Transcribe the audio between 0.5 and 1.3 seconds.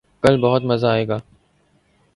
مزہ آئے گا